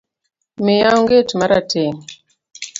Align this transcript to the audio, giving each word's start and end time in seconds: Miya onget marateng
Miya 0.63 0.89
onget 0.99 1.29
marateng 1.39 1.97